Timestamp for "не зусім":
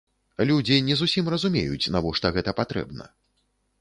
0.87-1.29